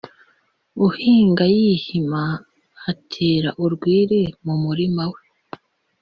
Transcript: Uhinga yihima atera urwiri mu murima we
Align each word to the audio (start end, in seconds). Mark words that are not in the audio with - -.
Uhinga 0.85 1.43
yihima 1.57 2.23
atera 2.91 3.49
urwiri 3.63 4.21
mu 4.45 4.55
murima 4.63 5.03
we 5.13 5.21